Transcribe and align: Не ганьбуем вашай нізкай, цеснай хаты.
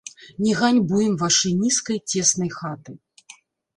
Не 0.43 0.53
ганьбуем 0.61 1.13
вашай 1.23 1.53
нізкай, 1.59 1.99
цеснай 2.15 2.51
хаты. 2.59 2.91